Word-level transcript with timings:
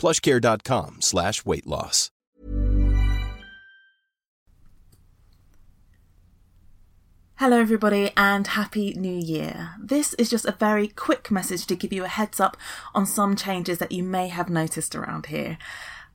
plushcare.com 0.00 0.96
slash 1.00 1.44
weight 1.44 1.66
loss. 1.66 2.10
Hello, 7.36 7.58
everybody, 7.58 8.10
and 8.18 8.46
Happy 8.48 8.92
New 8.92 9.16
Year. 9.16 9.70
This 9.82 10.12
is 10.14 10.28
just 10.28 10.44
a 10.44 10.52
very 10.52 10.88
quick 10.88 11.30
message 11.30 11.64
to 11.66 11.74
give 11.74 11.90
you 11.90 12.04
a 12.04 12.08
heads 12.08 12.38
up 12.38 12.56
on 12.94 13.06
some 13.06 13.34
changes 13.34 13.78
that 13.78 13.92
you 13.92 14.02
may 14.02 14.28
have 14.28 14.50
noticed 14.50 14.94
around 14.94 15.26
here. 15.26 15.56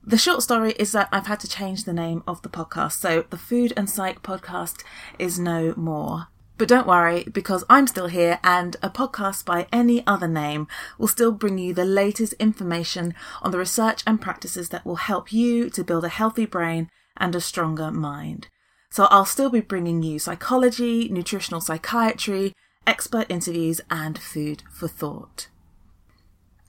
The 0.04 0.18
short 0.18 0.42
story 0.44 0.72
is 0.78 0.92
that 0.92 1.08
I've 1.10 1.26
had 1.26 1.40
to 1.40 1.48
change 1.48 1.82
the 1.82 1.92
name 1.92 2.22
of 2.28 2.42
the 2.42 2.48
podcast, 2.48 3.00
so 3.00 3.24
the 3.28 3.36
Food 3.36 3.72
and 3.76 3.90
Psych 3.90 4.22
podcast 4.22 4.84
is 5.18 5.36
no 5.36 5.74
more. 5.76 6.28
But 6.58 6.68
don't 6.68 6.86
worry, 6.86 7.24
because 7.24 7.64
I'm 7.68 7.86
still 7.86 8.06
here, 8.06 8.38
and 8.42 8.76
a 8.82 8.88
podcast 8.88 9.44
by 9.44 9.66
any 9.70 10.06
other 10.06 10.28
name 10.28 10.68
will 10.96 11.08
still 11.08 11.32
bring 11.32 11.58
you 11.58 11.74
the 11.74 11.84
latest 11.84 12.32
information 12.34 13.14
on 13.42 13.50
the 13.50 13.58
research 13.58 14.02
and 14.06 14.20
practices 14.20 14.70
that 14.70 14.86
will 14.86 14.96
help 14.96 15.32
you 15.32 15.68
to 15.70 15.84
build 15.84 16.04
a 16.04 16.08
healthy 16.08 16.46
brain 16.46 16.88
and 17.16 17.34
a 17.34 17.42
stronger 17.42 17.90
mind. 17.90 18.48
So 18.90 19.04
I'll 19.10 19.26
still 19.26 19.50
be 19.50 19.60
bringing 19.60 20.02
you 20.02 20.18
psychology, 20.18 21.10
nutritional 21.10 21.60
psychiatry, 21.60 22.54
expert 22.86 23.26
interviews, 23.28 23.82
and 23.90 24.18
food 24.18 24.62
for 24.70 24.88
thought. 24.88 25.48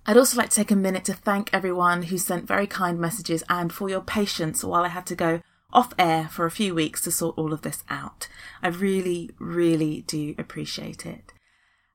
I'd 0.06 0.18
also 0.18 0.38
like 0.38 0.50
to 0.50 0.56
take 0.56 0.72
a 0.72 0.76
minute 0.76 1.06
to 1.06 1.14
thank 1.14 1.50
everyone 1.54 2.04
who 2.04 2.18
sent 2.18 2.48
very 2.48 2.68
kind 2.68 3.00
messages 3.00 3.44
and 3.50 3.72
for 3.72 3.90
your 3.90 4.02
patience 4.02 4.64
while 4.64 4.84
I 4.84 4.90
had 4.90 5.06
to 5.08 5.16
go 5.16 5.42
off 5.74 5.94
air 6.00 6.28
for 6.30 6.46
a 6.46 6.52
few 6.52 6.74
weeks 6.74 7.02
to 7.04 7.12
sort 7.12 7.38
all 7.38 7.54
of 7.54 7.62
this 7.62 7.84
out. 7.90 8.28
I 8.62 8.70
really, 8.70 9.32
really 9.40 10.02
do 10.08 10.36
appreciate 10.38 11.06
it. 11.06 11.34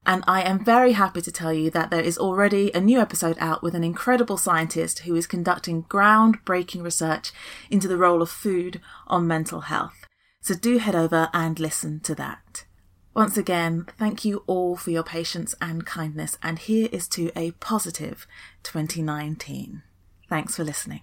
And 0.04 0.24
I 0.26 0.42
am 0.42 0.64
very 0.64 0.92
happy 0.92 1.20
to 1.20 1.30
tell 1.30 1.52
you 1.52 1.70
that 1.70 1.90
there 1.90 2.00
is 2.00 2.18
already 2.18 2.72
a 2.74 2.80
new 2.80 2.98
episode 2.98 3.36
out 3.38 3.62
with 3.62 3.74
an 3.74 3.84
incredible 3.84 4.36
scientist 4.36 5.00
who 5.00 5.14
is 5.14 5.28
conducting 5.28 5.84
groundbreaking 5.84 6.82
research 6.82 7.30
into 7.70 7.86
the 7.86 7.96
role 7.96 8.20
of 8.20 8.28
food 8.28 8.80
on 9.06 9.28
mental 9.28 9.62
health. 9.62 10.06
So 10.40 10.54
do 10.54 10.78
head 10.78 10.96
over 10.96 11.30
and 11.32 11.60
listen 11.60 12.00
to 12.00 12.16
that. 12.16 12.64
Once 13.14 13.36
again, 13.36 13.86
thank 13.98 14.24
you 14.24 14.42
all 14.46 14.74
for 14.74 14.90
your 14.90 15.04
patience 15.04 15.54
and 15.60 15.86
kindness, 15.86 16.36
and 16.42 16.58
here 16.58 16.88
is 16.90 17.06
to 17.08 17.30
a 17.36 17.52
positive 17.52 18.26
2019. 18.62 19.82
Thanks 20.28 20.56
for 20.56 20.64
listening. 20.64 21.02